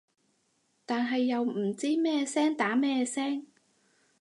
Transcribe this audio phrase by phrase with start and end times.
[0.83, 3.45] 但係又唔知咩聲打咩聲